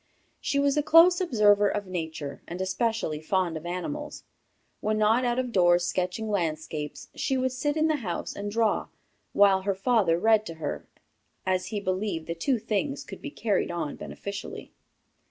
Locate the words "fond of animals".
3.21-4.23